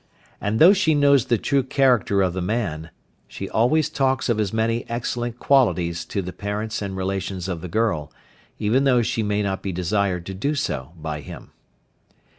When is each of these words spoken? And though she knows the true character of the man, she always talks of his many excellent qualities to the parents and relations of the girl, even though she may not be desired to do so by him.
And 0.41 0.57
though 0.57 0.73
she 0.73 0.95
knows 0.95 1.25
the 1.25 1.37
true 1.37 1.61
character 1.61 2.23
of 2.23 2.33
the 2.33 2.41
man, 2.41 2.89
she 3.27 3.47
always 3.47 3.87
talks 3.87 4.29
of 4.29 4.39
his 4.39 4.51
many 4.51 4.83
excellent 4.89 5.37
qualities 5.37 6.05
to 6.05 6.23
the 6.23 6.33
parents 6.33 6.81
and 6.81 6.97
relations 6.97 7.47
of 7.47 7.61
the 7.61 7.67
girl, 7.67 8.11
even 8.57 8.85
though 8.85 9.03
she 9.03 9.21
may 9.21 9.43
not 9.43 9.61
be 9.61 9.71
desired 9.71 10.25
to 10.25 10.33
do 10.33 10.55
so 10.55 10.93
by 10.99 11.19
him. 11.21 11.51